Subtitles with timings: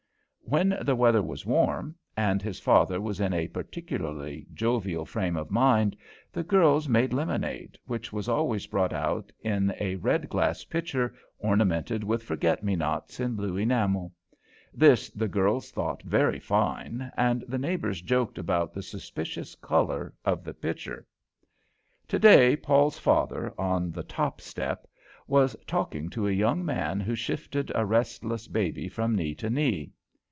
[0.43, 5.49] When the weather was warm, and his father was in a particularly jovial frame of
[5.49, 5.95] mind,
[6.33, 12.03] the girls made lemonade, which was always brought out in a red glass pitcher, ornamented
[12.03, 14.11] with forget me nots in blue enamel.
[14.73, 20.43] This the girls thought very fine, and the neighbours joked about the suspicious colour of
[20.43, 21.07] the pitcher.
[22.09, 24.85] Today Paul's father, on the top step,
[25.27, 29.93] was talking to a young man who shifted a restless baby from knee to knee.